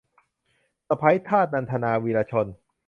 [0.87, 2.47] สะใภ้ทาส- นันทนา วีระชน